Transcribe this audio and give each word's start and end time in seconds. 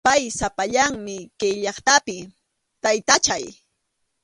Pay 0.07 0.23
sapallanmi 0.37 1.17
kay 1.39 1.53
llaqtapi, 1.63 2.17
taytachay. 2.81 3.45